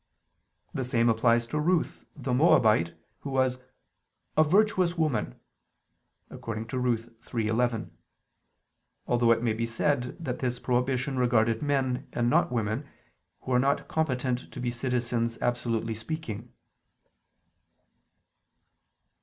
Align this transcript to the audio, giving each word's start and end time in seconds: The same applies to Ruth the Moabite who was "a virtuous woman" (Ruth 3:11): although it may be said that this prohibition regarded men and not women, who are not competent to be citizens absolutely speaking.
The 0.73 0.83
same 0.83 1.09
applies 1.09 1.45
to 1.45 1.59
Ruth 1.59 2.07
the 2.15 2.33
Moabite 2.33 2.95
who 3.19 3.29
was 3.29 3.59
"a 4.35 4.43
virtuous 4.43 4.97
woman" 4.97 5.35
(Ruth 6.29 7.09
3:11): 7.21 7.91
although 9.05 9.29
it 9.31 9.43
may 9.43 9.53
be 9.53 9.67
said 9.67 10.17
that 10.19 10.39
this 10.39 10.57
prohibition 10.57 11.19
regarded 11.19 11.61
men 11.61 12.07
and 12.13 12.31
not 12.31 12.51
women, 12.51 12.89
who 13.41 13.51
are 13.51 13.59
not 13.59 13.87
competent 13.87 14.51
to 14.51 14.59
be 14.59 14.71
citizens 14.71 15.37
absolutely 15.39 15.93
speaking. 15.93 16.51